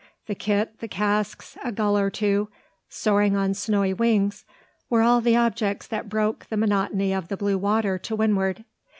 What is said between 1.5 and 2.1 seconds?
a gull or